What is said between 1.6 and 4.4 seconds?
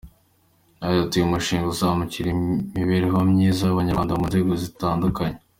uzamura imibereho myiza y’abanyarwanda mu